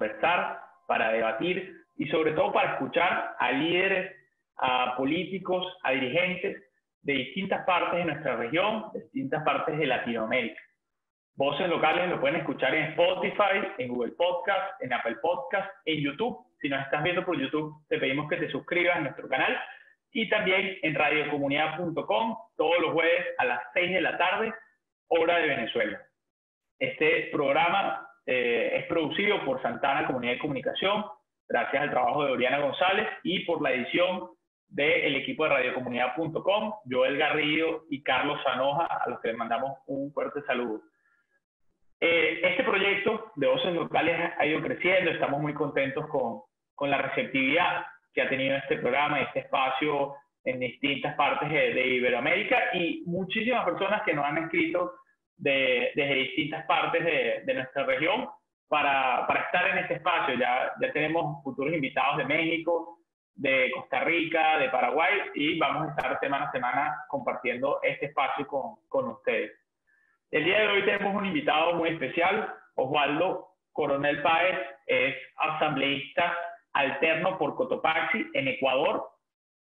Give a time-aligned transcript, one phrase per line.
[0.00, 4.16] conversar, para debatir y sobre todo para escuchar a líderes,
[4.56, 6.56] a políticos, a dirigentes
[7.02, 10.60] de distintas partes de nuestra región, de distintas partes de Latinoamérica.
[11.36, 16.46] Voces locales lo pueden escuchar en Spotify, en Google Podcast, en Apple Podcast, en YouTube.
[16.60, 19.56] Si nos estás viendo por YouTube, te pedimos que te suscribas a nuestro canal
[20.12, 24.52] y también en radiocomunidad.com todos los jueves a las 6 de la tarde,
[25.08, 26.00] hora de Venezuela.
[26.78, 31.04] Este programa eh, es producido por Santana Comunidad de Comunicación,
[31.48, 34.30] gracias al trabajo de Oriana González y por la edición
[34.68, 40.12] del equipo de radiocomunidad.com, Joel Garrido y Carlos Sanoja, a los que les mandamos un
[40.12, 40.82] fuerte saludo.
[42.00, 46.42] Eh, este proyecto de voces locales ha ido creciendo, estamos muy contentos con,
[46.74, 52.74] con la receptividad que ha tenido este programa, este espacio en distintas partes de, Iberoamérica
[52.74, 54.94] y muchísimas personas que nos han escrito
[55.40, 58.28] de, desde distintas partes de, de nuestra región
[58.68, 60.34] para, para, estar en este espacio.
[60.34, 62.98] Ya, ya tenemos futuros invitados de México,
[63.34, 68.46] de Costa Rica, de Paraguay y vamos a estar semana a semana compartiendo este espacio
[68.46, 69.52] con, con ustedes.
[70.30, 76.36] El día de hoy tenemos un invitado muy especial, Osvaldo Coronel Páez, es asambleísta
[76.72, 79.08] alterno por Cotopaxi en Ecuador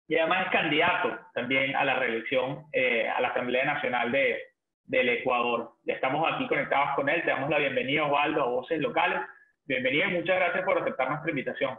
[0.09, 4.39] y además es candidato también a la reelección eh, a la Asamblea Nacional de,
[4.87, 5.73] del Ecuador.
[5.85, 9.21] Ya estamos aquí conectados con él, te damos la bienvenida Osvaldo a Voces Locales.
[9.65, 11.79] Bienvenido y muchas gracias por aceptar nuestra invitación.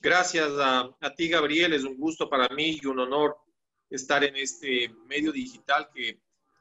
[0.00, 1.74] Gracias a, ti, Gabriel.
[1.74, 3.36] Es un gusto para mí y un honor
[3.90, 6.20] estar en este medio digital que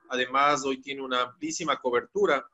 [0.10, 2.46] además hoy tiene una amplísima cobertura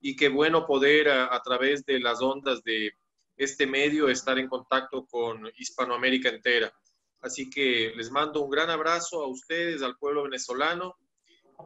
[0.00, 2.94] y qué bueno poder a través de las ondas de
[3.36, 6.72] este medio estar en contacto con Hispanoamérica entera.
[7.20, 10.96] Así que les mando un gran abrazo a ustedes, al pueblo venezolano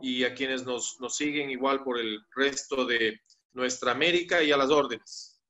[0.01, 3.21] y a quienes nos, nos siguen igual por el resto de
[3.53, 5.43] nuestra América y a las órdenes.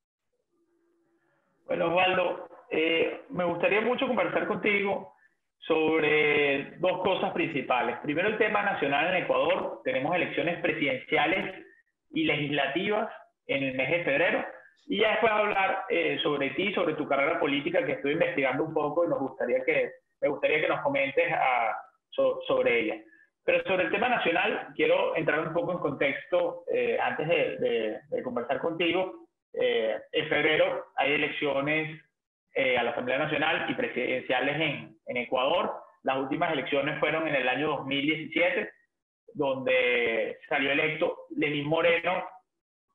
[1.65, 5.13] Bueno, Osvaldo, eh, me gustaría mucho conversar contigo
[5.59, 7.97] sobre dos cosas principales.
[8.03, 9.81] Primero, el tema nacional en Ecuador.
[9.83, 11.65] Tenemos elecciones presidenciales
[12.11, 13.11] y legislativas
[13.47, 14.45] en el mes de febrero.
[14.87, 18.73] Y ya después hablar eh, sobre ti, sobre tu carrera política, que estoy investigando un
[18.73, 19.91] poco y nos gustaría que,
[20.21, 21.77] me gustaría que nos comentes a, ah,
[22.47, 23.01] sobre ella.
[23.45, 28.23] Pero sobre el tema nacional, quiero entrar un poco en contexto eh, antes de, de,
[28.23, 29.27] conversar contigo.
[29.53, 32.01] Eh, en febrero hay elecciones
[32.57, 35.73] a la Asamblea Nacional y presidenciales en, en Ecuador.
[36.03, 38.71] Las últimas elecciones fueron en el año 2017,
[39.33, 42.23] donde salió electo Lenín Moreno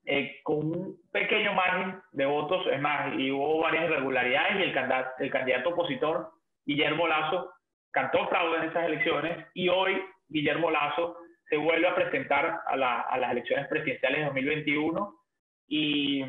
[0.06, 4.72] eh, con un pequeño margen de votos, es más, y hubo varias irregularidades y el
[4.72, 6.30] candidato, el candidato opositor,
[6.64, 7.52] Guillermo Lazo,
[7.90, 11.18] cantó fraude en esas elecciones y hoy Guillermo Lazo
[11.48, 15.14] se vuelve a presentar a, las elecciones presidenciales de 2021
[15.68, 16.24] y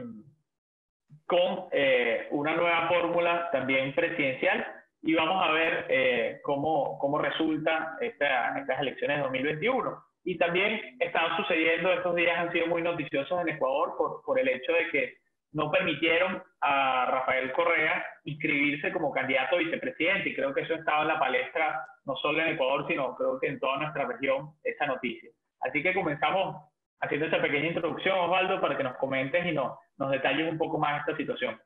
[1.25, 4.65] con eh, una nueva fórmula también presidencial
[5.03, 10.03] y vamos a ver eh, cómo, cómo resulta estas elecciones de 2021.
[10.23, 14.47] Y también están sucediendo, estos días han sido muy noticiosos en Ecuador por, por el
[14.47, 15.20] hecho de que
[15.53, 20.29] no permitieron a Rafael Correa inscribirse como candidato a vicepresidente.
[20.29, 23.47] Y creo que eso estaba en la palestra, no solo en Ecuador, sino creo que
[23.47, 25.29] en toda nuestra región, esa noticia.
[25.61, 26.63] Así que comenzamos
[27.01, 30.77] haciendo esta pequeña introducción, Osvaldo, para que nos comentes y nos, nos detalles un poco
[30.77, 31.59] más esta situación.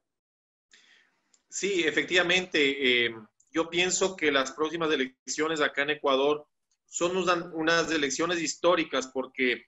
[1.49, 3.05] Sí, efectivamente.
[3.05, 3.15] Eh,
[3.51, 6.47] yo pienso que las próximas elecciones acá en Ecuador
[6.85, 7.17] son
[7.53, 9.65] unas elecciones históricas porque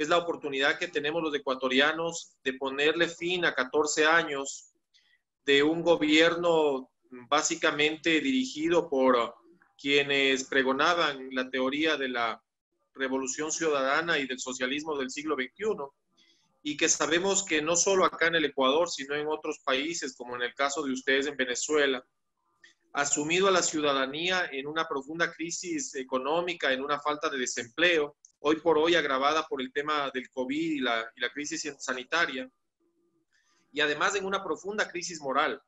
[0.00, 4.72] es la oportunidad que tenemos los ecuatorianos de ponerle fin a 14 años
[5.44, 6.90] de un gobierno
[7.28, 9.34] básicamente dirigido por
[9.78, 12.42] quienes pregonaban la teoría de la
[12.94, 15.66] revolución ciudadana y del socialismo del siglo XXI
[16.62, 20.34] y que sabemos que no solo acá en el Ecuador, sino en otros países, como
[20.34, 22.02] en el caso de ustedes en Venezuela,
[22.94, 28.56] asumido a la ciudadanía en una profunda crisis económica, en una falta de desempleo, hoy
[28.56, 32.50] por hoy agravada por el tema del COVID y la, crisis sanitaria,
[33.72, 35.62] y además en una profunda crisis moral.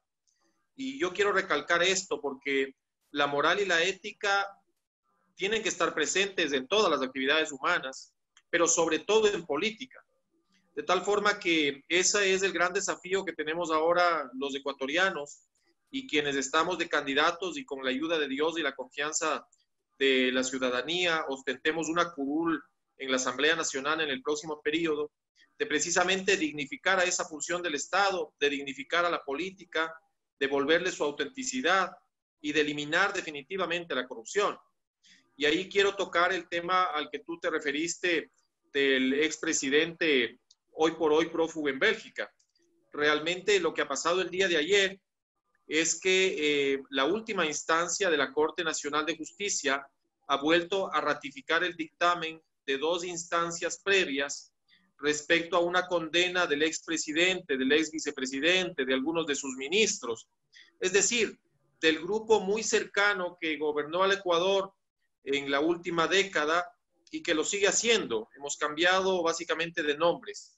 [0.74, 2.74] Y yo quiero recalcar esto porque
[3.10, 4.48] la moral y la ética
[5.34, 8.12] tienen que estar presentes en todas las actividades humanas,
[8.50, 10.04] pero sobre todo en política.
[10.74, 15.42] De tal forma que ese es el gran desafío que tenemos ahora los ecuatorianos,
[15.92, 19.46] y quienes estamos de candidatos y con la ayuda de Dios y la confianza
[19.98, 22.62] de la ciudadanía ostentemos una curul
[22.96, 25.12] en la Asamblea Nacional en el próximo periodo,
[25.58, 29.94] de precisamente dignificar a esa función del Estado, de dignificar a la política,
[30.38, 31.92] de volverle su autenticidad
[32.40, 34.56] y de eliminar definitivamente la corrupción.
[35.36, 38.30] Y ahí quiero tocar el tema al que tú te referiste
[38.72, 40.40] del expresidente
[40.72, 42.32] hoy por hoy prófugo en Bélgica.
[42.92, 45.00] Realmente lo que ha pasado el día de ayer
[45.66, 49.86] es que eh, la última instancia de la Corte Nacional de Justicia
[50.26, 54.52] ha vuelto a ratificar el dictamen de dos instancias previas
[54.98, 60.28] respecto a una condena del expresidente, del ex vicepresidente, de algunos de sus ministros.
[60.78, 61.38] Es decir,
[61.80, 64.72] del grupo muy cercano que gobernó al Ecuador
[65.24, 66.64] en la última década
[67.10, 68.28] y que lo sigue haciendo.
[68.36, 70.56] Hemos cambiado básicamente de nombres.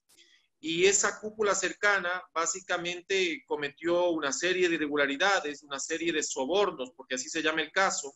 [0.67, 7.17] Y esa cúpula cercana básicamente cometió una serie de irregularidades, una serie de sobornos, porque
[7.17, 8.15] así se llama el caso,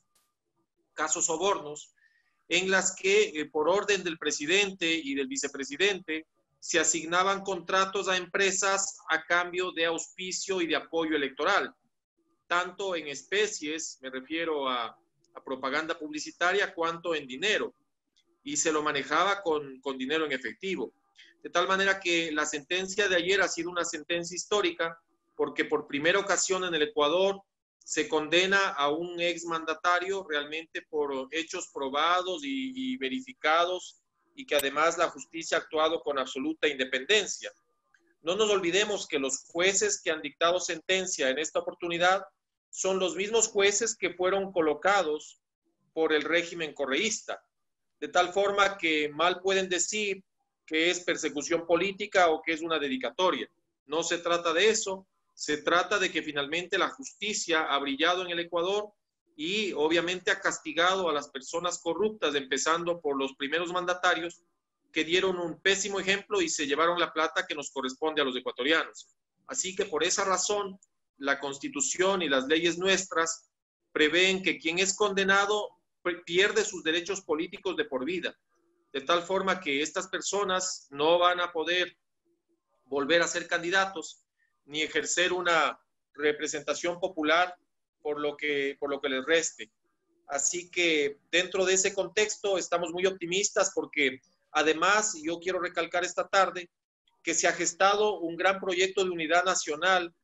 [0.94, 1.92] casos sobornos,
[2.48, 6.26] en las que eh, por orden del presidente y del vicepresidente
[6.58, 11.74] se asignaban contratos a empresas a cambio de auspicio y de apoyo electoral,
[12.46, 14.98] tanto en especies, me refiero a,
[15.44, 17.74] propaganda publicitaria, cuanto en dinero,
[18.42, 20.94] y se lo manejaba con dinero en efectivo.
[21.42, 25.00] De tal manera que la sentencia de ayer ha sido una sentencia histórica
[25.36, 27.40] porque por primera ocasión en el Ecuador
[27.88, 34.02] se condena a un exmandatario realmente por hechos probados y, verificados
[34.34, 37.50] y que además la justicia ha actuado con absoluta independencia.
[38.20, 42.24] No nos olvidemos que los jueces que han dictado sentencia en esta oportunidad
[42.68, 45.40] son los mismos jueces que fueron colocados
[45.94, 47.42] por el régimen correísta,
[48.00, 50.22] de tal forma que mal pueden decir
[50.68, 53.48] que es persecución política o que es una dedicatoria.
[53.86, 58.30] No se trata de eso, se trata de que finalmente la justicia ha brillado en
[58.30, 58.92] el Ecuador
[59.34, 64.42] y obviamente ha castigado a las personas corruptas, empezando por los primeros mandatarios
[64.92, 68.36] que dieron un pésimo ejemplo y se llevaron la plata que nos corresponde a los
[68.36, 69.08] ecuatorianos.
[69.46, 70.78] Así que por esa razón,
[71.16, 73.48] la constitución y las leyes nuestras
[73.92, 75.70] prevén que quien es condenado
[76.26, 78.36] pierde sus derechos políticos de por vida,
[78.92, 81.96] de tal forma que estas personas no van a poder
[82.84, 84.24] volver a ser candidatos
[84.64, 85.78] ni ejercer una
[86.14, 87.54] representación popular
[88.00, 89.70] por lo que, por lo que les reste.
[90.26, 94.20] Así que dentro de ese contexto estamos muy optimistas porque
[94.50, 96.70] además, yo quiero recalcar esta tarde,
[97.22, 100.14] que se ha gestado un gran proyecto de unidad nacional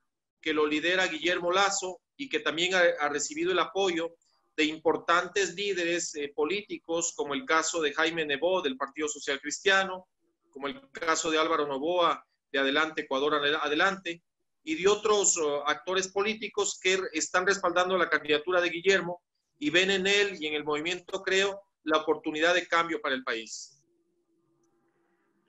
[0.40, 4.14] que lo lidera Guillermo Lazo y que también ha, recibido el apoyo
[4.56, 10.06] de importantes líderes eh, políticos, como el caso de Jaime Nebó del Partido Social Cristiano,
[10.50, 14.22] como el caso de Álvaro Novoa de Adelante Ecuador Adelante,
[14.62, 19.20] y de otros uh, actores políticos que están respaldando la candidatura de Guillermo
[19.58, 23.22] y ven en él y en el movimiento, creo, la oportunidad de cambio para el
[23.22, 23.82] país.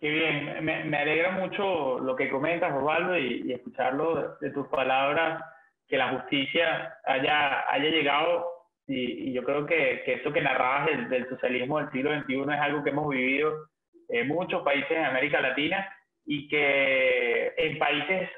[0.01, 5.41] Qué bien, me, alegra mucho lo que comentas, Osvaldo, y, escucharlo de, tus palabras,
[5.87, 8.45] que la justicia haya, haya llegado,
[8.87, 12.83] y, yo creo que, que, eso que narrabas del, socialismo del siglo XXI es algo
[12.83, 13.67] que hemos vivido
[14.09, 15.89] en muchos países de América Latina
[16.25, 18.29] y que en países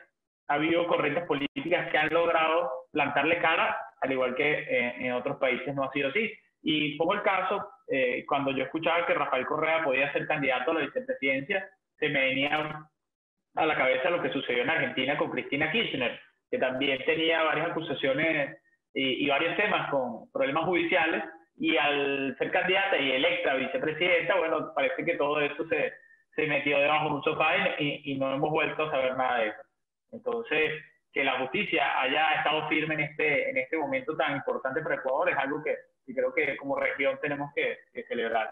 [0.47, 4.65] ha habido corrientes políticas que han logrado plantarle cara, al igual que
[4.99, 6.31] en otros países no ha sido así.
[6.61, 10.73] Y pongo el caso, eh, cuando yo escuchaba que Rafael Correa podía ser candidato a
[10.75, 12.88] la vicepresidencia, se me venía
[13.55, 17.71] a la cabeza lo que sucedió en Argentina con Cristina Kirchner, que también tenía varias
[17.71, 18.57] acusaciones
[18.97, 21.23] y, y varios temas con problemas judiciales,
[21.56, 25.94] y al ser candidata y electa vicepresidenta, bueno, parece que todo eso se,
[26.35, 29.47] se metió debajo de un sofá y, y no hemos vuelto a saber nada de
[29.49, 29.61] eso.
[30.11, 34.95] Entonces, que la justicia haya estado firme en este, en este momento tan importante para
[34.95, 35.75] Ecuador es algo que,
[36.13, 37.77] creo que como región tenemos que,
[38.07, 38.51] celebrar.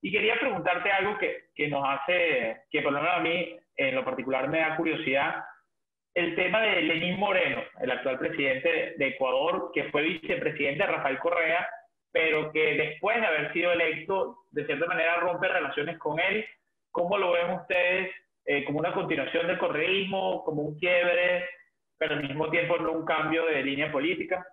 [0.00, 3.94] Y quería preguntarte algo que, que, nos hace, que por lo menos a mí en
[3.94, 5.44] lo particular me da curiosidad,
[6.14, 11.18] el tema de Lenín Moreno, el actual presidente de Ecuador, que fue vicepresidente de Rafael
[11.18, 11.68] Correa,
[12.12, 16.44] pero que después de haber sido electo, de cierta manera rompe relaciones con él.
[16.92, 18.12] ¿Cómo lo ven ustedes
[18.46, 21.48] eh, como una continuación del correísmo, como un quiebre,
[21.96, 24.46] pero al mismo tiempo no un cambio de línea política.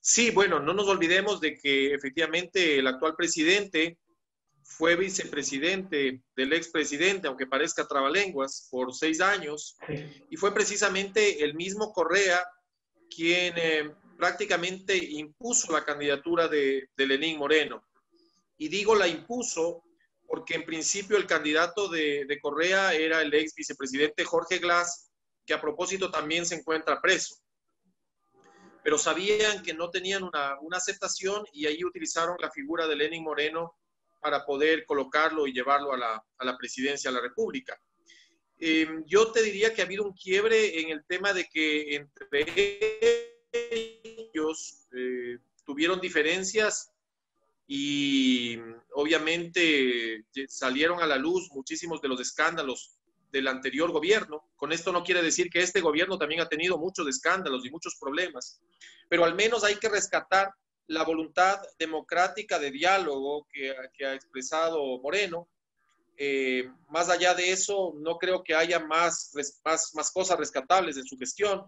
[0.00, 3.98] Sí, bueno, no nos olvidemos de que efectivamente el actual presidente
[4.70, 9.76] fue vicepresidente del expresidente, aunque parezca trabalenguas, por seis años,
[10.30, 12.44] y fue precisamente el mismo Correa
[13.14, 17.84] quien eh, prácticamente impuso la candidatura de, de Lenín Moreno.
[18.56, 19.82] Y digo la impuso
[20.30, 25.10] porque en principio el candidato de, Correa era el ex vicepresidente Jorge Glass,
[25.44, 27.34] que a propósito también se encuentra preso.
[28.84, 33.74] Pero sabían que no tenían una, aceptación y ahí utilizaron la figura de Lenin Moreno
[34.20, 37.80] para poder colocarlo y llevarlo a la, presidencia de la República.
[38.58, 42.44] Eh, yo te diría que ha habido un quiebre en el tema de que entre
[43.52, 46.92] ellos eh, tuvieron diferencias
[47.66, 48.58] y
[48.94, 52.98] obviamente salieron a la luz muchísimos de los escándalos
[53.30, 54.50] del anterior gobierno.
[54.56, 57.96] Con esto no quiere decir que este gobierno también ha tenido muchos escándalos y muchos
[57.96, 58.60] problemas,
[59.08, 60.52] pero al menos hay que rescatar
[60.90, 63.70] la voluntad democrática de diálogo que,
[64.04, 65.48] ha expresado Moreno.
[66.16, 69.32] Eh, más allá de eso, no creo que haya más,
[69.64, 71.64] más, cosas rescatables en su gestión.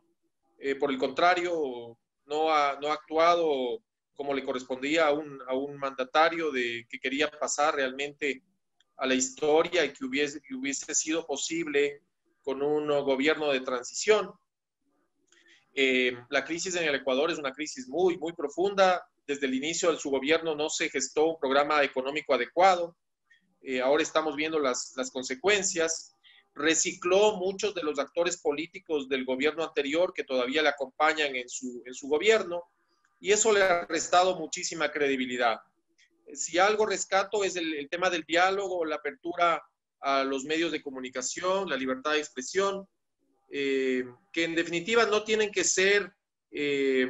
[0.59, 3.81] Eh, por el contrario, no ha, no ha actuado
[4.15, 8.43] como le correspondía a un, a un mandatario de, que quería pasar realmente
[8.97, 12.03] a la historia y que hubiese, que hubiese sido posible
[12.43, 14.33] con un gobierno de transición.
[15.75, 19.05] Eh, la crisis en el Ecuador es una crisis muy, muy profunda.
[19.27, 22.97] Desde el inicio de su gobierno no se gestó un programa económico adecuado.
[23.63, 26.17] Eh, ahora estamos viendo las, consecuencias.
[26.55, 32.09] Recicló muchos de los actores políticos del gobierno anterior que todavía le acompañan en su
[32.09, 32.65] gobierno
[33.23, 35.61] y eso le ha restado muchísima credibilidad.
[36.35, 39.63] Si algo rescato es el, tema del diálogo, la apertura
[40.01, 42.89] a los medios de comunicación, la libertad de expresión,
[43.55, 46.11] eh, que en definitiva no tienen que ser,
[46.51, 47.07] eh,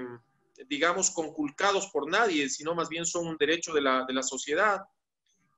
[0.66, 4.80] digamos, conculcados por nadie, sino más bien son un derecho de la, de la sociedad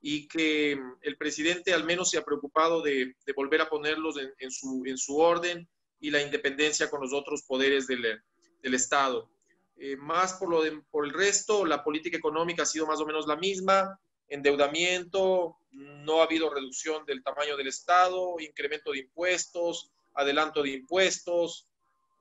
[0.03, 4.31] y que el presidente al menos se ha preocupado de, de volver a ponerlos en,
[4.39, 5.67] en, su, en, su, orden
[6.01, 8.21] y la independencia con los otros poderes del,
[8.63, 9.31] del Estado.
[9.79, 13.27] Eh, más por, lo por el resto, la política económica ha sido más o menos
[13.27, 13.99] la misma,
[14.29, 21.69] endeudamiento, no ha habido reducción del tamaño del Estado, incremento de impuestos, adelanto de impuestos,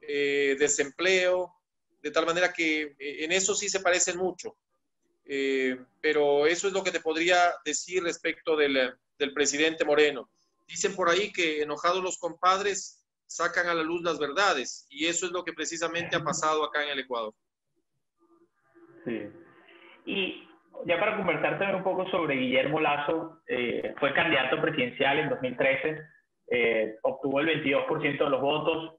[0.02, 1.54] eh, desempleo,
[2.02, 4.56] de tal manera que eh, en eso sí se parecen mucho.
[6.02, 10.30] pero eso es lo que te podría decir respecto del, del presidente Moreno.
[10.68, 15.26] Dicen por ahí que enojados los compadres sacan a la luz las verdades y eso
[15.26, 17.34] es lo que precisamente ha pasado acá en el Ecuador.
[19.06, 19.30] Sí.
[20.06, 20.48] Y
[20.86, 26.02] ya para conversar también un poco sobre Guillermo Lazo, eh, fue candidato presidencial en 2013,
[26.50, 28.96] eh, obtuvo el 22% de los votos,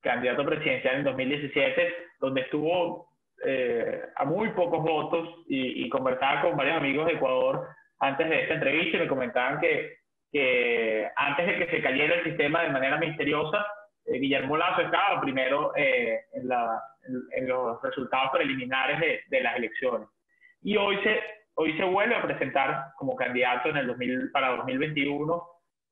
[0.00, 3.08] candidato presidencial en 2017, donde estuvo
[3.44, 7.66] eh, a muy pocos votos y, y, conversaba con varios amigos de Ecuador
[7.98, 9.98] antes de esta entrevista y me comentaban que,
[10.30, 13.66] que antes de que se cayera el sistema de manera misteriosa,
[14.06, 16.80] Guillermo Lazo estaba primero en la
[17.36, 20.08] en, los resultados preliminares de, de, las elecciones.
[20.62, 21.20] Y hoy se,
[21.54, 25.42] hoy se vuelve a presentar como candidato en el 2000, para 2021.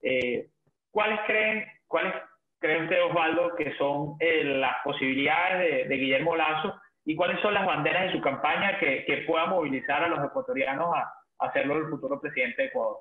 [0.03, 0.49] Eh,
[0.93, 2.15] ¿Cuáles creen, cuáles
[2.59, 7.67] creen usted, Osvaldo, que son eh, las posibilidades de, Guillermo Lazo y cuáles son las
[7.67, 12.21] banderas de su campaña que, que pueda movilizar a los ecuatorianos a, hacerlo el futuro
[12.21, 12.99] presidente de Ecuador?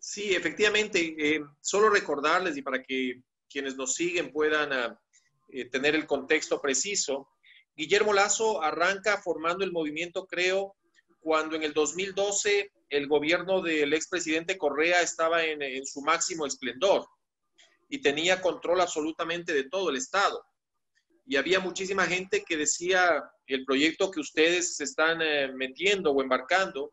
[0.00, 1.14] Sí, efectivamente.
[1.16, 4.96] Eh, solo recordarles y para que quienes nos siguen puedan uh,
[5.50, 7.28] eh, tener el contexto preciso.
[7.76, 10.74] Guillermo Lazo arranca formando el movimiento, creo,
[11.22, 17.06] cuando en el 2012 el gobierno del expresidente Correa estaba en, en, su máximo esplendor
[17.88, 20.44] y tenía control absolutamente de todo el Estado.
[21.24, 26.20] Y había muchísima gente que decía, el proyecto que ustedes se están eh, metiendo o
[26.22, 26.92] embarcando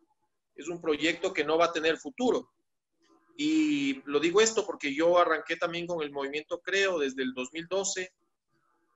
[0.55, 2.51] es un proyecto que no va a tener futuro.
[3.36, 8.12] Y lo digo esto porque yo arranqué también con el movimiento Creo desde el 2012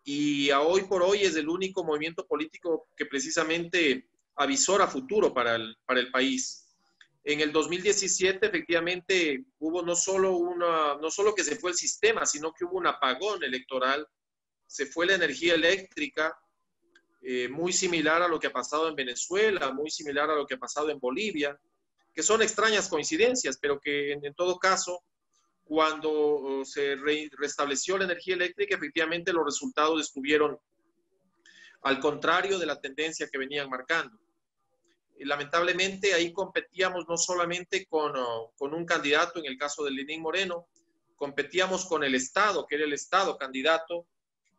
[0.04, 5.56] y a hoy por hoy es el único movimiento político que precisamente avisora futuro para
[5.56, 6.76] el, para el país.
[7.24, 12.26] En el 2017 efectivamente hubo no solo, una, no solo que se fue el sistema,
[12.26, 14.06] sino que hubo un apagón electoral,
[14.68, 16.38] se fue la energía eléctrica,
[17.22, 20.56] eh, muy similar a lo que ha pasado en Venezuela, muy similar a lo que
[20.56, 21.58] ha pasado en Bolivia,
[22.14, 25.04] que son extrañas coincidencias, pero que en, en todo caso
[25.64, 26.96] cuando uh, se
[27.38, 30.60] restableció la energía eléctrica, efectivamente los resultados estuvieron
[31.82, 34.18] al contrario de la tendencia que venían marcando.
[35.18, 39.92] Y lamentablemente ahí competíamos no solamente con, uh, con un candidato, en el caso de
[39.92, 40.68] Lenín Moreno,
[41.16, 44.08] competíamos con el Estado, que era el Estado candidato,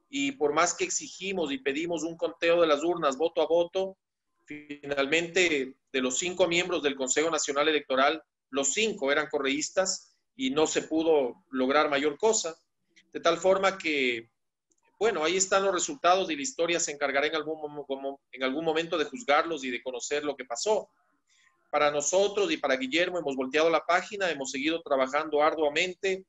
[0.08, 3.96] y por más que exigimos y pedimos un conteo de las urnas voto a voto,
[4.44, 10.66] finalmente de los cinco miembros del Consejo Nacional Electoral, los cinco eran correístas y no
[10.66, 12.56] se pudo lograr mayor cosa.
[13.12, 14.30] De tal forma que,
[15.04, 17.58] bueno, ahí están los resultados y la historia se encargará en algún,
[18.32, 20.88] en algún momento de juzgarlos y de conocer lo que pasó.
[21.70, 26.24] Para nosotros y para Guillermo hemos volteado la página, hemos seguido trabajando arduamente,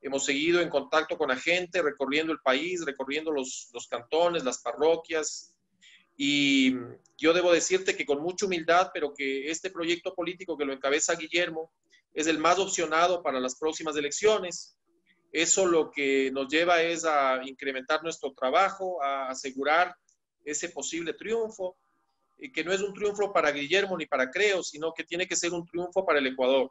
[0.00, 4.62] hemos seguido en contacto con la gente, recorriendo el país, recorriendo los, los cantones, las
[4.62, 5.56] parroquias.
[6.16, 6.76] Y
[7.18, 11.16] yo debo decirte que con mucha humildad, pero que este proyecto político que lo encabeza
[11.16, 11.72] Guillermo,
[12.14, 14.76] es el más opcionado para las próximas elecciones.
[15.32, 19.94] Eso lo que nos lleva es a incrementar nuestro trabajo, a asegurar
[20.44, 21.76] ese posible triunfo.
[22.54, 25.52] que no es un triunfo para Guillermo ni para Creo, sino que tiene que ser
[25.52, 26.70] un triunfo para el Ecuador.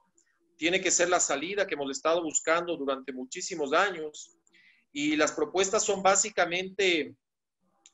[0.58, 4.36] Tiene que ser la salida que hemos estado buscando durante muchísimos años.
[4.92, 7.13] Y las propuestas son básicamente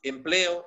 [0.02, 0.64] empleo,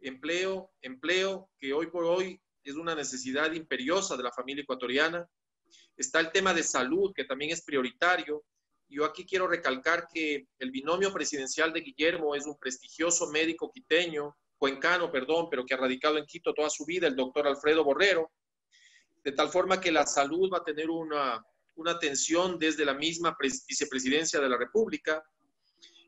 [0.00, 5.28] empleo, empleo, que hoy por hoy es una necesidad imperiosa de la familia ecuatoriana.
[5.96, 8.44] Está el tema de salud, que también es prioritario.
[8.92, 14.36] Yo aquí quiero recalcar que el binomio presidencial de Guillermo es un prestigioso médico quiteño,
[14.58, 18.30] cuencano, perdón, pero que ha radicado en Quito toda su vida, el doctor Alfredo Borrero,
[19.24, 21.42] de tal forma que la salud va a tener una,
[21.76, 25.24] una atención desde la misma vicepresidencia de la República.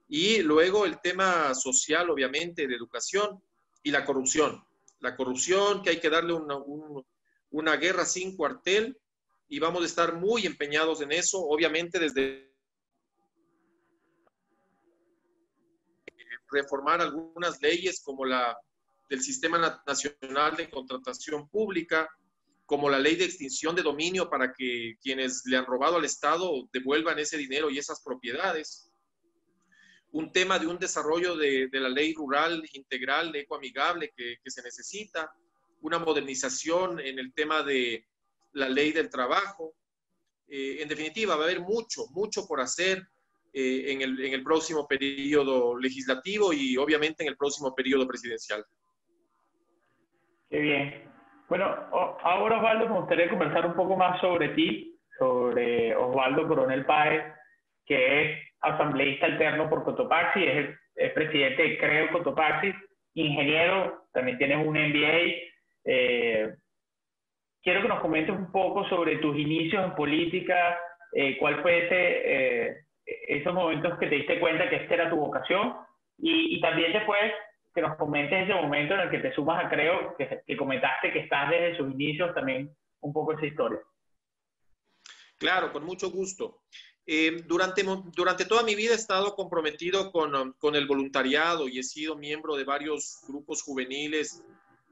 [0.06, 3.42] Y luego el tema social, obviamente, de educación
[3.82, 4.62] y la corrupción.
[5.00, 6.58] La corrupción, que hay que darle una,
[7.48, 8.98] una guerra sin cuartel
[9.48, 12.53] y vamos a estar muy empeñados en eso, obviamente desde
[16.54, 18.56] reformar algunas leyes como la
[19.10, 22.08] del Sistema Nacional de Contratación Pública,
[22.64, 26.50] como la ley de extinción de dominio para que quienes le han robado al Estado
[26.72, 28.90] devuelvan ese dinero y esas propiedades.
[30.12, 35.30] Un tema de un desarrollo de, la ley rural integral, ecoamigable que, que se necesita,
[35.82, 38.06] una modernización en el tema de
[38.52, 39.74] la ley del trabajo.
[40.48, 43.06] Eh, en definitiva, va a haber mucho, mucho por hacer
[43.56, 48.64] eh, en, el, en el próximo periodo legislativo y obviamente en el próximo periodo presidencial.
[50.50, 51.04] Qué bien.
[51.48, 51.66] Bueno,
[52.22, 57.22] ahora Osvaldo, me gustaría conversar un poco más sobre ti, sobre Osvaldo Coronel Páez,
[57.86, 62.74] que es asambleísta alterno por Cotopaxi, es, el, presidente de Creo Cotopaxi,
[63.14, 65.32] ingeniero, también tienes un MBA.
[65.84, 66.54] Eh,
[67.62, 70.76] quiero que nos comentes un poco sobre tus inicios en política,
[71.12, 75.74] eh, cuál fue ese, esos momentos que te diste cuenta que esta era tu vocación
[76.18, 77.32] y, y también después
[77.74, 81.12] que nos comentes ese momento en el que te sumas a Creo, que, que comentaste
[81.12, 83.80] que estás desde sus inicios también un poco esa historia.
[85.38, 86.62] Claro, con mucho gusto.
[87.06, 87.84] Eh, durante,
[88.16, 92.56] durante toda mi vida he estado comprometido con, con, el voluntariado y he sido miembro
[92.56, 94.42] de varios grupos juveniles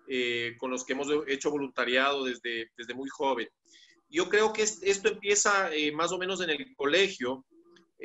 [0.09, 3.48] eh, con los que hemos hecho voluntariado desde, desde muy joven.
[4.11, 7.46] Yo creo que esto empieza eh, más o menos en el colegio,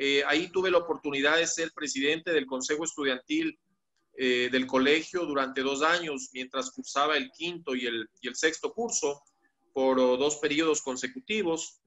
[0.00, 3.58] eh, ahí tuve la oportunidad de ser presidente del Consejo Estudiantil
[4.16, 9.20] eh, del colegio durante dos años, mientras cursaba el quinto y el, sexto curso
[9.72, 11.80] por oh, dos periodos consecutivos.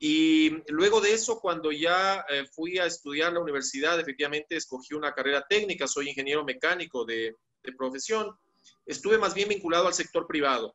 [0.00, 5.14] Y luego de eso, cuando ya eh, fui a estudiar la universidad, efectivamente escogí una
[5.14, 8.36] carrera técnica, soy ingeniero mecánico de, de profesión.
[8.84, 10.74] Estuve más bien vinculado al sector privado.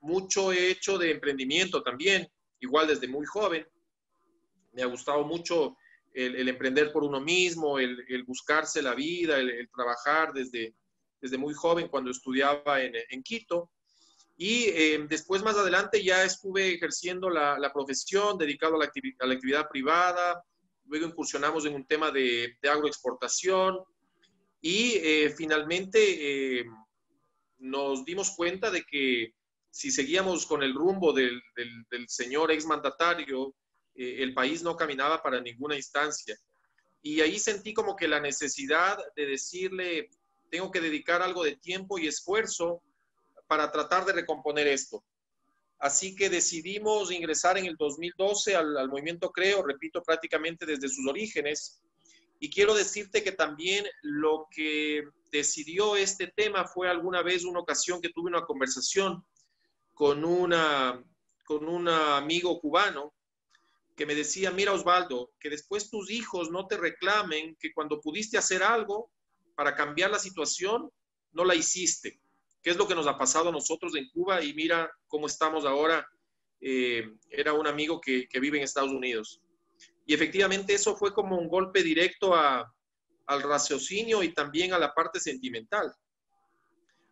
[0.00, 3.64] mucho he hecho de emprendimiento también, igual desde muy joven
[4.74, 5.76] me ha gustado mucho
[6.14, 10.74] el, emprender por uno mismo, el, buscarse la vida, el, trabajar desde,
[11.20, 13.70] desde muy joven cuando estudiaba en, Quito.
[14.36, 19.34] Y eh, después, más adelante, ya estuve ejerciendo la, profesión, dedicado a la, a la,
[19.34, 20.42] actividad privada.
[20.86, 23.78] Luego incursionamos en un tema de, agroexportación.
[24.60, 26.64] Y eh, finalmente eh,
[27.58, 29.34] nos dimos cuenta de que
[29.70, 33.54] si seguíamos con el rumbo del, del, del señor exmandatario
[33.94, 36.36] eh, el país no caminaba para ninguna instancia.
[37.02, 40.10] Y ahí sentí como que la necesidad de decirle,
[40.50, 42.82] tengo que dedicar algo de tiempo y esfuerzo
[43.46, 45.04] para tratar de recomponer esto.
[45.78, 51.06] Así que decidimos ingresar en el 2012 al, al, movimiento Creo, repito, prácticamente desde sus
[51.06, 51.82] orígenes.
[52.38, 58.00] Y quiero decirte que también lo que decidió este tema fue alguna vez una ocasión
[58.00, 59.24] que tuve una conversación
[59.92, 61.02] con, una,
[61.44, 63.13] con un amigo cubano
[63.96, 68.36] que me decía, mira Osvaldo, que después tus hijos no te reclamen que cuando pudiste
[68.36, 69.10] hacer algo
[69.54, 70.90] para cambiar la situación,
[71.32, 72.20] no la hiciste,
[72.64, 75.66] ¿Qué es lo que nos ha pasado a nosotros en Cuba y mira cómo estamos
[75.66, 76.08] ahora.
[76.62, 79.42] Eh, era un amigo que, que, vive en Estados Unidos.
[80.06, 82.74] Y efectivamente eso fue como un golpe directo a,
[83.26, 85.94] al raciocinio y también a la parte sentimental.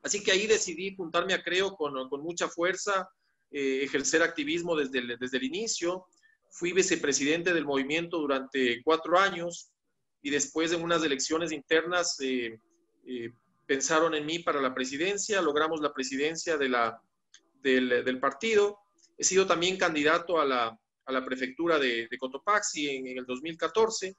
[0.03, 3.11] Así que ahí decidí juntarme a Creo con, con mucha fuerza,
[3.51, 6.07] eh, ejercer activismo desde desde el inicio,
[6.53, 9.73] Fui vicepresidente del movimiento durante cuatro años
[10.21, 12.61] y después de unas elecciones internas eh,
[13.07, 13.33] eh,
[13.67, 18.81] pensaron en mí para la presidencia, logramos la presidencia del, partido.
[19.17, 23.25] He sido también candidato a la, a la prefectura de, de Cotopaxi en, en, el
[23.25, 24.15] 2014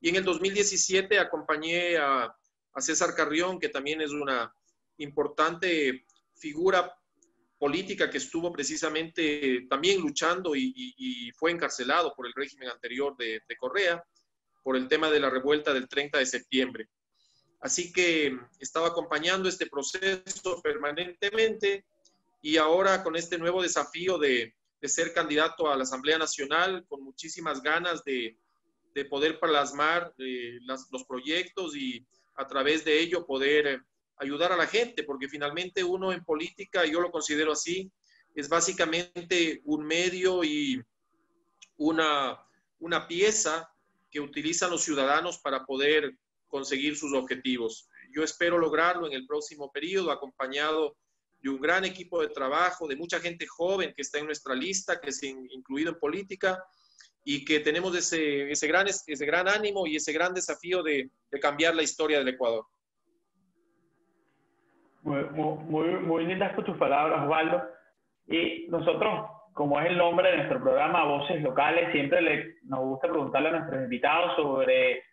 [0.00, 2.34] y en el 2017 acompañé a,
[2.72, 4.50] a César Carrión, que también es una
[4.96, 6.90] importante figura
[7.58, 14.02] política que estuvo precisamente también luchando y, fue encarcelado por el régimen anterior de, Correa
[14.62, 16.88] por el tema de la revuelta del 30 de septiembre.
[17.60, 21.84] Así que estaba acompañando este proceso permanentemente
[22.42, 27.60] y ahora con este nuevo desafío de, ser candidato a la Asamblea Nacional, con muchísimas
[27.60, 28.36] ganas de,
[29.10, 33.82] poder plasmar eh, los proyectos y a través de ello poder
[34.18, 37.90] ayudar a la gente, porque finalmente uno en política, yo lo considero así,
[38.34, 40.82] es básicamente un medio y
[41.76, 42.38] una,
[42.78, 43.70] una pieza
[44.10, 47.88] que utilizan los ciudadanos para poder conseguir sus objetivos.
[48.14, 50.96] Yo espero lograrlo en el próximo periodo, acompañado
[51.40, 55.00] de un gran equipo de trabajo, de mucha gente joven que está en nuestra lista,
[55.00, 56.62] que es incluido en política,
[57.24, 61.40] y que tenemos ese, ese, gran, ese gran ánimo y ese gran desafío de, de
[61.40, 62.64] cambiar la historia del Ecuador.
[65.06, 65.22] Muy,
[65.68, 67.62] muy, muy lindas tus palabras, Osvaldo.
[68.26, 73.08] Y nosotros, como es el nombre de nuestro programa Voces Locales, siempre le, nos gusta
[73.08, 75.04] preguntarle a nuestros invitados sobre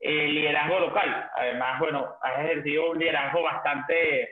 [0.00, 1.30] el liderazgo local.
[1.34, 4.28] Además, bueno, has ejercido un liderazgo bastante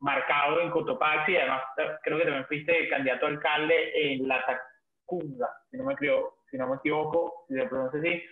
[0.00, 1.62] marcado en Cotopaxi además
[2.04, 6.56] creo que también fuiste candidato a alcalde en La Tacunga, si no me equivoco, si
[6.58, 8.22] no me equivoco, si se pronuncia así.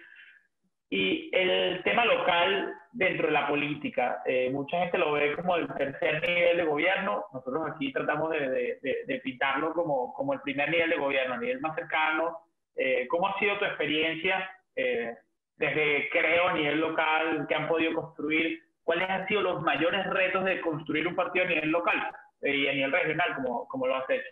[0.88, 5.66] Y el tema local dentro de la política, eh, mucha gente lo ve como el
[5.74, 10.90] tercer nivel de gobierno, nosotros aquí tratamos de, de, pintarlo como, como, el primer nivel
[10.90, 12.38] de gobierno, a nivel más cercano.
[12.76, 15.16] Eh, ¿Cómo ha sido tu experiencia eh,
[15.56, 18.62] desde, creo, a nivel local, que han podido construir?
[18.84, 22.72] ¿Cuáles han sido los mayores retos de construir un partido a nivel local y a
[22.72, 24.30] nivel regional, como, como lo has hecho?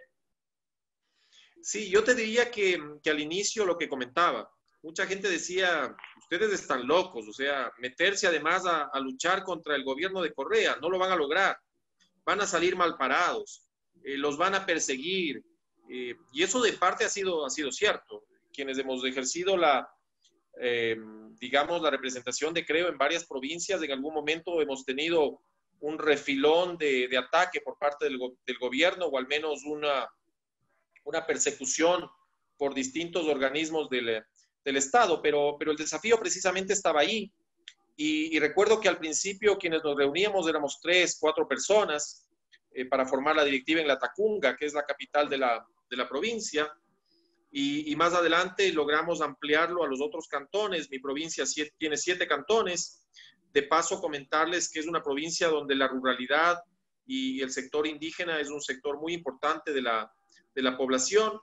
[1.61, 4.49] Sí, yo te diría que, que al inicio lo que comentaba,
[4.85, 10.21] mucha gente decía, ustedes están locos, o sea, meterse además a, luchar contra el gobierno
[10.21, 11.57] de Correa, no lo van a lograr,
[12.23, 13.63] van a salir mal parados,
[14.05, 15.43] eh, los van a perseguir,
[15.89, 18.25] eh, y eso de parte ha sido, ha sido cierto.
[18.53, 19.89] Quienes hemos ejercido la,
[20.61, 20.97] eh,
[21.41, 25.41] digamos, la representación de Creo en varias provincias, en algún momento hemos tenido
[25.81, 30.07] un refilón de, ataque por parte del, del, gobierno o al menos una,
[31.05, 32.07] una persecución
[32.57, 34.23] por distintos organismos del,
[34.65, 37.31] del Estado, pero, pero el desafío precisamente estaba ahí.
[37.97, 42.27] Y, recuerdo que al principio quienes nos reuníamos éramos tres, cuatro personas
[42.73, 45.97] eh, para formar la directiva en La Tacunga, que es la capital de la, de
[45.97, 46.73] la provincia.
[47.53, 50.91] Y, más adelante logramos ampliarlo a los otros cantones.
[50.91, 51.45] Mi provincia
[51.79, 53.01] tiene siete cantones.
[53.53, 56.59] De paso, comentarles que es una provincia donde la ruralidad
[57.07, 60.13] y el sector indígena es un sector muy importante de la,
[60.53, 61.41] de la población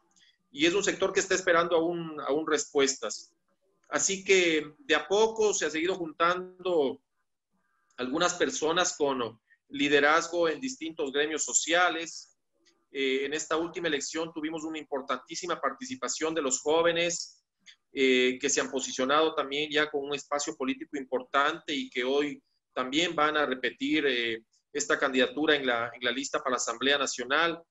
[0.51, 3.33] y es un sector que está esperando aún, aún respuestas.
[3.89, 7.01] Así que de a poco se ha seguido juntando
[7.97, 12.37] algunas personas con liderazgo en distintos gremios sociales.
[12.91, 17.41] Eh, en esta última elección tuvimos una importantísima participación de los jóvenes
[17.93, 22.41] eh, que se han posicionado también ya con un espacio político importante y que hoy
[22.73, 26.97] también van a repetir eh, esta candidatura en la, en la lista para la Asamblea
[26.97, 27.61] Nacional.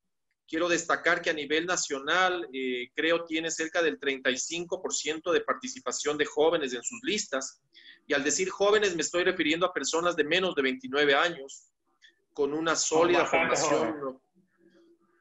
[0.51, 6.25] Quiero destacar que a nivel nacional, eh, creo, tiene cerca del 35% de participación de
[6.25, 7.63] jóvenes en sus listas.
[8.09, 11.71] Y al decir jóvenes, me estoy refiriendo a personas de menos de 29 años,
[12.33, 14.21] con una sólida formación,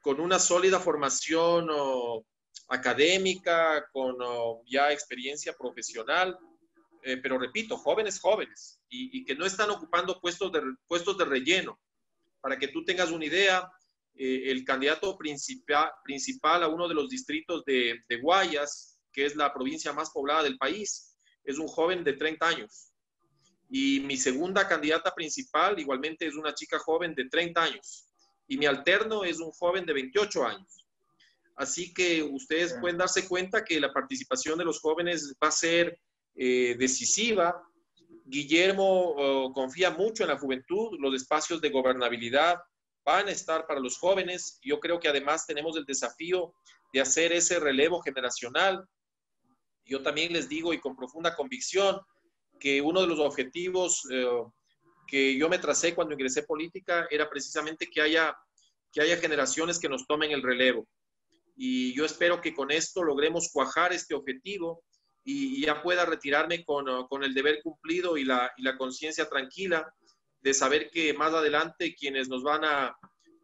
[0.02, 1.70] con una sólida formación
[2.70, 4.16] académica, con
[4.66, 6.40] ya experiencia profesional.
[7.04, 11.26] Eh, pero repito, jóvenes, jóvenes, y, y, que no están ocupando puestos de, puestos de
[11.26, 11.80] relleno.
[12.42, 13.72] Para que tú tengas una idea,
[14.16, 19.94] eh, el candidato principal, a uno de los distritos de, Guayas, que es la provincia
[19.94, 22.92] más poblada del país, es un joven de 30 años.
[23.70, 28.10] Y mi segunda candidata principal igualmente es una chica joven de 30 años.
[28.48, 30.86] Y mi alterno es un joven de 28 años.
[31.56, 36.00] Así que ustedes pueden darse cuenta que la participación de los jóvenes va a ser
[36.36, 37.62] eh, decisiva.
[38.26, 42.60] Guillermo oh, confía mucho en la juventud, los espacios de gobernabilidad,
[43.10, 44.60] van a estar para los jóvenes.
[44.62, 46.54] Yo creo que además tenemos el desafío
[46.94, 48.86] de hacer ese relevo generacional.
[49.84, 52.00] Yo también les digo y con profunda convicción
[52.60, 54.44] que uno de los objetivos eh,
[55.08, 58.38] que yo me tracé cuando ingresé política era precisamente que haya,
[58.92, 60.88] que haya generaciones que nos tomen el relevo.
[61.56, 64.84] Y yo espero que con esto logremos cuajar este objetivo
[65.24, 69.92] y, ya pueda retirarme con, con, el deber cumplido y la, y la conciencia tranquila
[70.42, 72.96] de saber que más adelante quienes nos van a,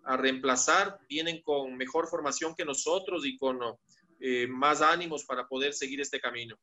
[0.08, 3.60] reemplazar vienen con mejor formación que nosotros y con
[4.19, 6.55] eh, más ánimos para poder seguir este camino.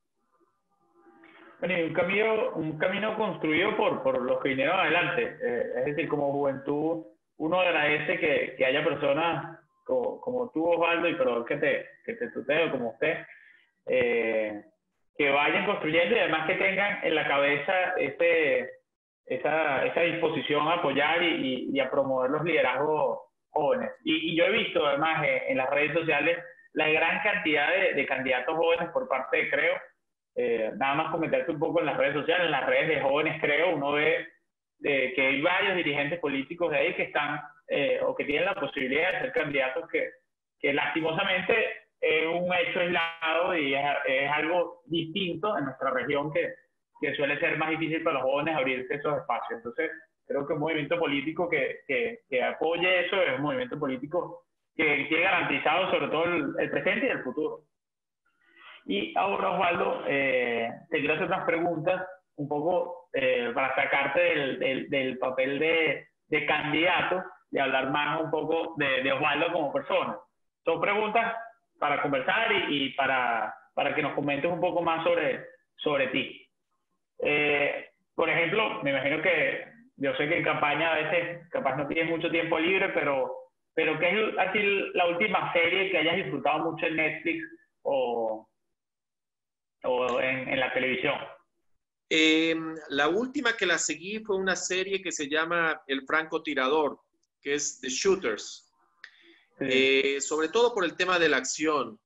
[1.60, 5.38] un camino, un camino construido por, por los que vinieron adelante.
[5.42, 7.04] Eh, es decir, como juventud,
[7.38, 12.14] uno agradece que, que haya personas como, como, tú, Osvaldo, y perdón que te, que
[12.14, 13.26] te tuteo como usted,
[13.86, 14.62] eh,
[15.16, 18.81] que vayan construyendo y además que tengan en la cabeza este
[19.34, 23.90] esa, esa disposición a apoyar y, a promover los liderazgos jóvenes.
[24.04, 26.38] Y, yo he visto además en, las redes sociales
[26.72, 29.74] la gran cantidad de, candidatos jóvenes por parte de Creo.
[30.34, 33.40] Eh, nada más comentarte un poco en las redes sociales, en las redes de jóvenes
[33.40, 34.28] Creo, uno ve
[34.82, 38.54] eh, que hay varios dirigentes políticos de ahí que están eh, o que tienen la
[38.54, 40.10] posibilidad de ser candidatos que,
[40.58, 41.54] que lastimosamente
[42.00, 46.52] es un hecho aislado y es, es, algo distinto en nuestra región que,
[47.02, 49.58] que suele ser más difícil para los jóvenes abrirse esos espacios.
[49.58, 49.90] Entonces,
[50.26, 54.44] creo que un movimiento político que, que, que apoye eso es un movimiento político
[54.76, 57.60] que tiene garantizado sobre todo el, presente y el futuro.
[58.86, 64.88] Y ahora, Osvaldo, eh, te quiero hacer unas preguntas un poco eh, para sacarte del,
[64.88, 70.18] del, papel de, de, candidato y hablar más un poco de, de, Osvaldo como persona.
[70.64, 71.36] Son preguntas
[71.78, 75.44] para conversar y, y para, para, que nos comentes un poco más sobre,
[75.76, 76.41] sobre ti.
[77.22, 79.64] Eh, por ejemplo, me imagino que
[79.96, 83.32] yo sé que en campaña a veces capaz no tienes mucho tiempo libre, pero,
[83.74, 84.58] pero ¿qué es así
[84.94, 87.44] la última serie que hayas disfrutado mucho en Netflix
[87.82, 88.48] o,
[89.84, 91.14] o en, en la televisión?
[92.10, 92.54] Eh,
[92.90, 96.98] la última que la seguí fue una serie que se llama El Franco Tirador,
[97.40, 98.68] que es The Shooters.
[99.60, 101.98] Eh, sobre todo por el tema de la acción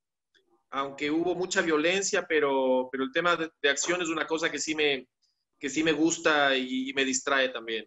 [0.71, 4.75] aunque hubo mucha violencia, pero, pero el tema de, acción es una cosa que sí
[4.75, 5.07] me,
[5.59, 7.87] que sí me gusta y, me distrae también.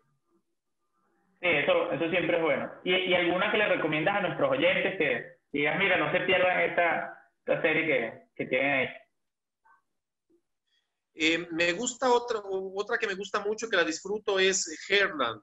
[1.42, 2.72] Sí, eso, eso siempre es bueno.
[2.84, 6.62] ¿Y, ¿Y, alguna que le recomiendas a nuestros oyentes que digas, mira, no se pierdan
[6.62, 8.88] esta, esta serie que, que tienen ahí?
[11.22, 15.42] Eh, me gusta otra, otra que me gusta mucho, que la disfruto, es Herland,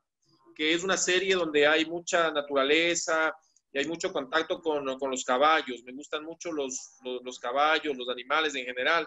[0.54, 3.34] que es una serie donde hay mucha naturaleza,
[3.72, 5.82] y hay mucho contacto con, con los caballos.
[5.84, 9.06] Me gustan mucho los, los, caballos, los animales en general.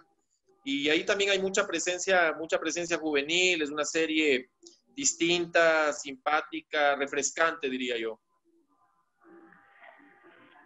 [0.63, 3.61] Y ahí también hay mucha presencia, mucha presencia juvenil.
[3.61, 4.49] Es una serie
[4.87, 8.19] distinta, simpática, refrescante, diría yo.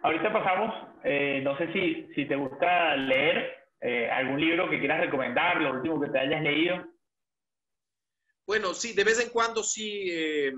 [0.02, 5.00] Ahorita pasamos, eh, no sé si, si, te gusta leer eh, algún libro que quieras
[5.00, 6.84] recomendar, lo último que te hayas leído.
[8.46, 10.52] Bueno, sí, de vez en cuando sí, eh,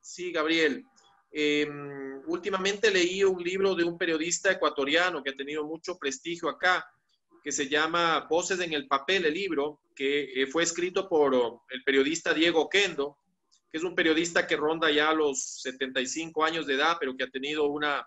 [0.00, 0.84] sí, Gabriel.
[1.32, 6.86] Em, últimamente leí un libro de un periodista ecuatoriano que ha tenido mucho prestigio acá,
[7.42, 11.64] que se llama Voces en el Papel, el libro, que eh, fue escrito por oh,
[11.70, 13.18] el periodista Diego Kendo,
[13.70, 17.30] que es un periodista que ronda ya los 75 años de edad, pero que ha
[17.30, 18.06] tenido una,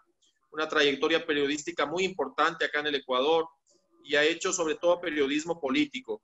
[0.52, 3.48] una trayectoria periodística muy importante acá en el Ecuador
[4.04, 6.22] y ha hecho sobre todo periodismo político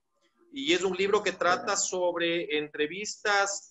[0.54, 3.70] y es un libro que trata sobre entrevistas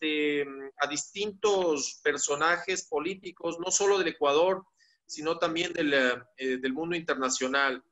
[0.78, 4.64] a distintos personajes políticos, no solo del Ecuador,
[5.04, 7.84] sino también del, eh, del mundo internacional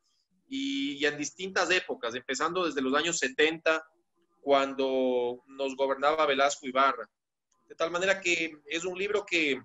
[0.47, 3.85] y, en distintas épocas, empezando desde los años 70,
[4.41, 7.07] cuando nos gobernaba Velasco Ibarra.
[7.67, 9.61] De tal manera que es un libro que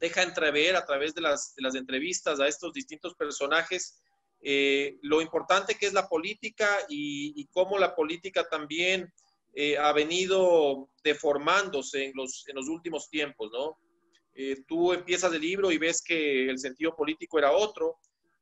[0.00, 4.00] deja entrever a través de las, de las entrevistas a estos distintos personajes
[4.46, 9.10] eh, lo importante que es la política y, cómo la política también
[9.54, 13.78] eh, ha venido deformándose en los, últimos tiempos, ¿no?
[14.34, 17.96] Eh, tú empiezas el libro y ves que el sentido político era otro,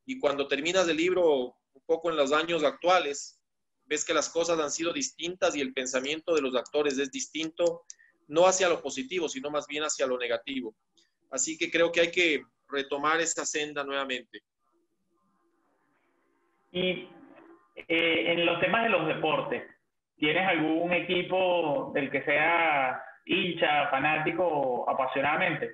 [0.05, 3.39] y cuando terminas el libro, un poco en los años actuales,
[3.85, 7.85] ves que las cosas han sido distintas y el pensamiento de los actores es distinto,
[8.27, 10.75] no hacia lo positivo, sino más bien hacia lo negativo.
[11.29, 14.41] Así que creo que hay que retomar esa senda nuevamente.
[16.73, 17.07] Y
[17.75, 19.63] eh, en los temas de los deportes,
[20.17, 25.71] ¿tienes algún equipo del que sea hincha, fanático apasionadamente?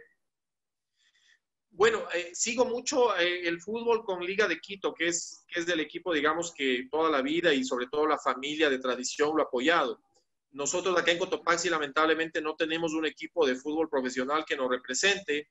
[1.71, 5.65] Bueno, eh, sigo mucho eh, el fútbol con Liga de Quito, que es, que es
[5.65, 9.43] del equipo, digamos, que toda la vida y sobre todo la familia de tradición lo
[9.43, 10.01] ha apoyado.
[10.51, 15.47] Nosotros acá en Cotopaxi lamentablemente no tenemos un equipo de fútbol profesional que nos represente.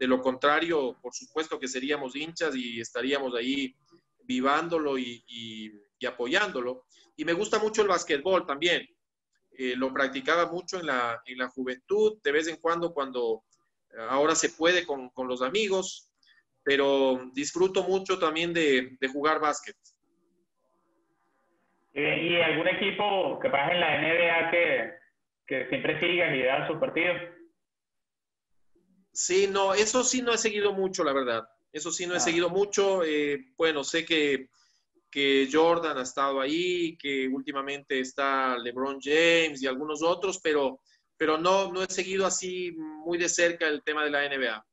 [0.00, 3.76] De lo contrario, por supuesto que seríamos hinchas y estaríamos ahí
[4.28, 5.74] vivándolo y,
[6.06, 6.84] apoyándolo.
[7.16, 8.86] Y me gusta mucho el básquetbol también.
[9.50, 13.42] Eh, lo practicaba mucho en la, en la, juventud, de vez en cuando, cuando
[13.90, 16.12] eh, ahora se puede con, con los amigos,
[16.62, 19.74] pero disfruto mucho también de, de jugar básquet.
[21.94, 24.92] Eh, ¿Y algún equipo que pasa en la NBA que,
[25.46, 27.16] que siempre sigas y da sus partidos?
[29.12, 31.48] Sí, no, eso sí no he seguido mucho, la verdad.
[31.72, 32.20] Eso sí, no he ah.
[32.20, 33.04] seguido mucho.
[33.04, 34.48] Eh, bueno, sé que,
[35.10, 40.80] que Jordan ha estado ahí, que últimamente está LeBron James y algunos otros, pero,
[41.16, 44.64] pero no, no he seguido así muy de cerca el tema de la NBA.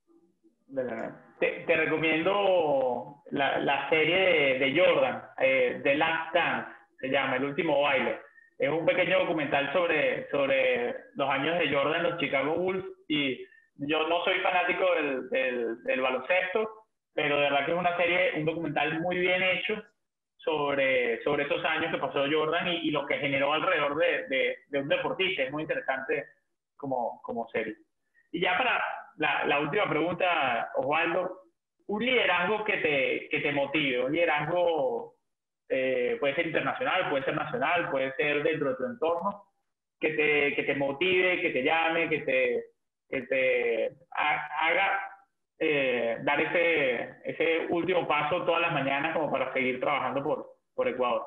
[1.39, 7.45] Te, te recomiendo la, la serie de, Jordan, eh, The Last Dance, se llama, El
[7.45, 8.19] Último Baile.
[8.57, 13.45] es un pequeño documental sobre, sobre los años de Jordan en los Chicago Bulls y
[13.77, 16.74] yo no soy fanático del, del, del, baloncesto,
[17.15, 19.81] pero de verdad que es una serie, un documental muy bien hecho
[20.35, 24.57] sobre, sobre esos años que pasó Jordan y, y lo que generó alrededor de, de,
[24.67, 25.43] de, un deportista.
[25.43, 26.25] Es muy interesante
[26.75, 27.75] como, como serie.
[28.31, 28.83] Y ya para
[29.15, 31.39] la, la última pregunta, Osvaldo,
[31.87, 35.15] un liderazgo que te, que te motive, un liderazgo
[35.69, 39.45] eh, puede ser internacional, puede ser nacional, puede ser dentro de tu entorno,
[40.01, 42.65] que te, que te motive, que te llame, que te,
[43.09, 45.14] que te haga
[45.59, 50.87] eh, dar ese, ese último paso todas las mañanas como para seguir trabajando por, por
[50.87, 51.23] Ecuador.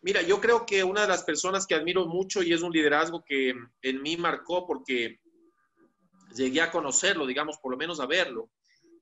[0.00, 3.24] Mira, yo creo que una de las personas que admiro mucho y es un liderazgo
[3.24, 5.18] que en mí marcó porque
[6.34, 8.50] llegué a conocerlo, digamos, por lo menos a verlo,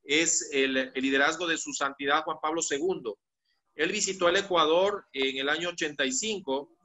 [0.04, 3.14] es el, liderazgo de su santidad Juan Pablo II.
[3.74, 6.76] Él visitó el Ecuador en el año 85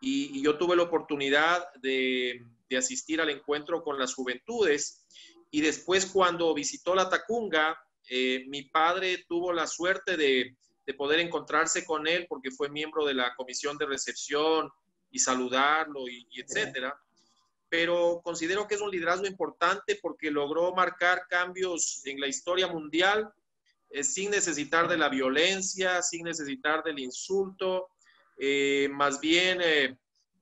[0.00, 2.44] y, yo tuve la oportunidad de,
[2.76, 5.04] asistir al encuentro con las juventudes
[5.50, 7.76] y después cuando visitó la Tacunga,
[8.08, 10.56] eh, mi padre tuvo la suerte de,
[10.98, 14.68] poder encontrarse con él porque fue miembro de la comisión de recepción
[15.12, 17.00] y saludarlo y, y etcétera.
[17.68, 23.32] Pero considero que es un liderazgo importante porque logró marcar cambios en la historia mundial
[23.88, 27.90] eh, sin necesitar de la violencia, sin necesitar del insulto,
[28.36, 29.60] eh, más bien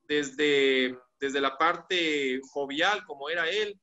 [0.08, 3.78] desde, desde la parte jovial como era él,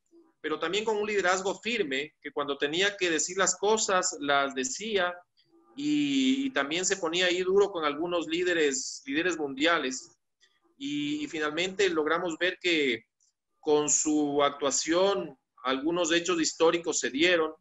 [0.46, 5.12] pero también con un liderazgo firme, que cuando tenía que decir las cosas, las decía,
[5.76, 10.16] y, también se ponía ahí duro con algunos líderes, líderes mundiales.
[10.78, 13.06] y finalmente logramos ver que,
[13.60, 17.52] con su actuación algunos hechos históricos se dieron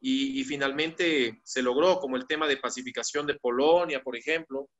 [0.00, 4.70] y, finalmente se logró, como el tema de pacificación de Polonia, por ejemplo,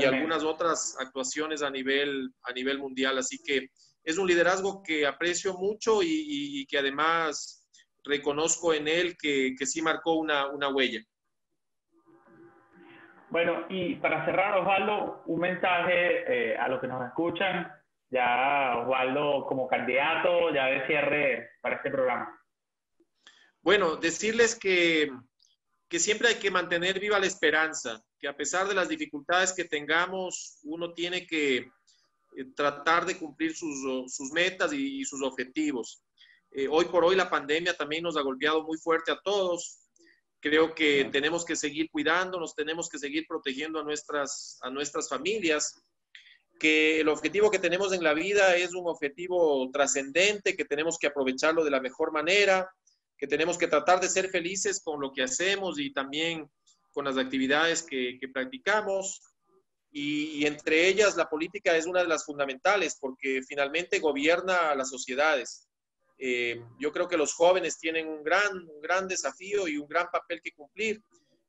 [0.00, 3.18] y algunas otras actuaciones a nivel, a nivel mundial.
[3.18, 3.66] Así que
[4.04, 7.66] es un liderazgo que aprecio mucho y, que además
[8.04, 11.00] reconozco en él que, que sí marcó una, una huella.
[13.30, 17.72] Bueno, y para cerrar, Osvaldo, un mensaje eh, a los que nos escuchan
[18.14, 22.40] ya Osvaldo como candidato, ya de cierre para este programa?
[23.60, 25.10] Bueno, decirles que,
[25.88, 29.64] que siempre hay que mantener viva la esperanza, que a pesar de las dificultades que
[29.64, 31.70] tengamos, uno tiene que
[32.54, 36.02] tratar de cumplir sus, sus metas y, sus objetivos.
[36.50, 39.80] Eh, hoy por hoy la pandemia también nos ha golpeado muy fuerte a todos.
[40.40, 45.82] Creo que tenemos que seguir cuidándonos, tenemos que seguir protegiendo a nuestras, a nuestras familias
[46.58, 51.06] que el objetivo que tenemos en la vida es un objetivo trascendente, que tenemos que
[51.06, 52.70] aprovecharlo de la mejor manera,
[53.18, 56.48] que tenemos que tratar de ser felices con lo que hacemos y también
[56.92, 59.20] con las actividades que, practicamos.
[59.96, 64.90] Y, entre ellas la política es una de las fundamentales porque finalmente gobierna a las
[64.90, 65.68] sociedades.
[66.18, 70.08] Eh, yo creo que los jóvenes tienen un gran, un gran desafío y un gran
[70.10, 71.00] papel que cumplir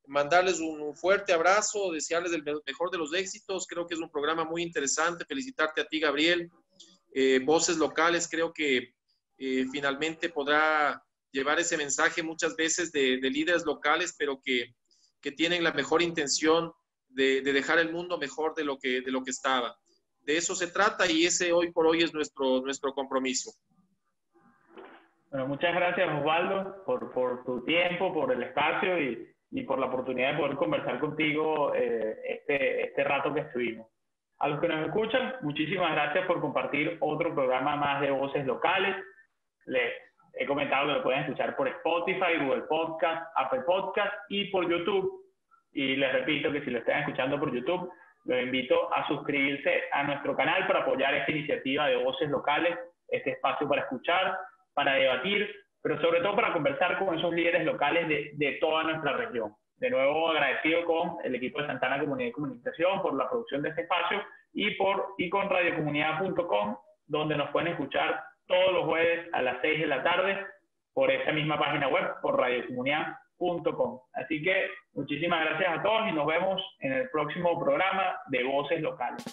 [0.07, 3.65] mandarles un fuerte abrazo, desearles el mejor de los éxitos.
[3.67, 5.25] Creo que es un programa muy interesante.
[5.25, 6.49] Felicitarte a ti, Gabriel.
[7.13, 8.93] Eh, voces locales, creo que
[9.37, 14.73] eh, finalmente podrá llevar ese mensaje muchas veces de, líderes locales, pero que,
[15.21, 16.71] que, tienen la mejor intención
[17.15, 19.75] de, de, dejar el mundo mejor de lo, que, de lo que estaba.
[20.21, 23.51] De eso se trata y ese hoy por hoy es nuestro, nuestro compromiso.
[25.31, 30.33] Muchas gracias Osvaldo por, por tu tiempo, por el espacio y, y por la oportunidad
[30.33, 33.87] de poder conversar contigo eh, este, este rato que estuvimos.
[34.39, 38.95] A los que nos escuchan, muchísimas gracias por compartir otro programa más de voces locales.
[39.65, 39.93] Les
[40.33, 45.24] he comentado que lo pueden escuchar por Spotify, Google Podcast, Apple Podcast y por YouTube.
[45.75, 47.91] Y les repito que si lo están escuchando por YouTube,
[48.23, 52.75] los invito a suscribirse a nuestro canal para apoyar esta iniciativa de voces locales,
[53.09, 54.35] este espacio para escuchar,
[54.73, 55.47] para debatir
[55.85, 59.53] pero sobre todo para conversar con esos líderes locales de, toda nuestra región.
[59.77, 63.69] De nuevo agradecido con el equipo de Santana Comunidad y Comunicación por la producción de
[63.69, 64.19] este espacio
[64.51, 69.81] y, por, y con radiocomunidad.com, donde nos pueden escuchar todos los jueves a las 6
[69.81, 70.43] de la tarde
[70.91, 72.35] por esa misma página web, por
[73.39, 73.99] radiocomunidad.com.
[74.13, 78.81] Así que muchísimas gracias a todos y nos vemos en el próximo programa de Voces
[78.81, 79.23] Locales.